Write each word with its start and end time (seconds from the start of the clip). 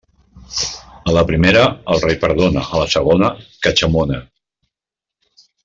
A 1.11 1.13
la 1.17 1.23
primera, 1.31 1.65
el 1.95 2.01
rei 2.05 2.17
perdona; 2.25 2.65
a 2.77 2.81
la 2.85 2.89
segona, 2.95 3.31
catxamona. 3.69 4.19